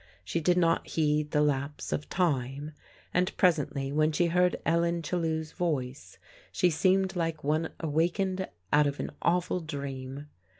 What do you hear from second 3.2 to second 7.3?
presently, when she heard Ellen Chellew's voice, she seemed